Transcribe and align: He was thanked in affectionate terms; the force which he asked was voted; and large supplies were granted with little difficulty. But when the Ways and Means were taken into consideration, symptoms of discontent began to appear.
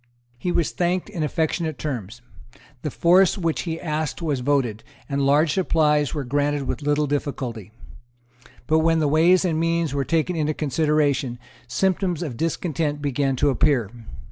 He 0.39 0.51
was 0.51 0.71
thanked 0.71 1.09
in 1.09 1.21
affectionate 1.21 1.77
terms; 1.77 2.23
the 2.81 2.89
force 2.89 3.37
which 3.37 3.61
he 3.69 3.79
asked 3.79 4.19
was 4.19 4.39
voted; 4.39 4.83
and 5.07 5.21
large 5.21 5.53
supplies 5.53 6.11
were 6.11 6.23
granted 6.23 6.63
with 6.63 6.81
little 6.81 7.05
difficulty. 7.05 7.71
But 8.65 8.79
when 8.79 8.97
the 8.97 9.07
Ways 9.07 9.45
and 9.45 9.59
Means 9.59 9.93
were 9.93 10.03
taken 10.03 10.35
into 10.35 10.55
consideration, 10.55 11.37
symptoms 11.67 12.23
of 12.23 12.35
discontent 12.35 12.99
began 12.99 13.35
to 13.35 13.49
appear. 13.49 13.91